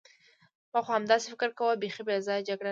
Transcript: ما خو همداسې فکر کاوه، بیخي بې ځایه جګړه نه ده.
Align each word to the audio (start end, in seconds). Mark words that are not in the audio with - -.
ما 0.71 0.79
خو 0.85 0.91
همداسې 0.97 1.27
فکر 1.33 1.49
کاوه، 1.59 1.79
بیخي 1.83 2.01
بې 2.07 2.17
ځایه 2.27 2.45
جګړه 2.49 2.69
نه 2.69 2.69
ده. 2.69 2.69